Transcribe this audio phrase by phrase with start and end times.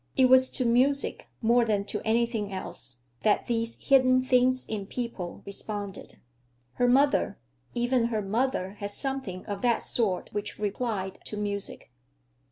[0.15, 5.43] It was to music, more than to anything else, that these hidden things in people
[5.45, 6.17] responded.
[6.73, 11.91] Her mother—even her mother had something of that sort which replied to music.